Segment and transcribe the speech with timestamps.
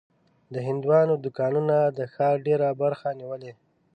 [0.53, 3.51] د هندوانو دوکانونه د ښار ډېره برخه نیولې.